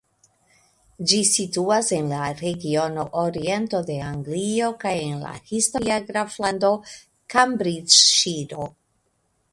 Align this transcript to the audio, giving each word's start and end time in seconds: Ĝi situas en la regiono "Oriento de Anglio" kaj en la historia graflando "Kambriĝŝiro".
Ĝi 1.09 1.17
situas 1.31 1.89
en 1.97 2.07
la 2.13 2.21
regiono 2.39 3.03
"Oriento 3.25 3.83
de 3.91 3.99
Anglio" 4.07 4.71
kaj 4.85 4.97
en 5.11 5.15
la 5.27 5.37
historia 5.53 6.01
graflando 6.11 6.75
"Kambriĝŝiro". 7.35 8.71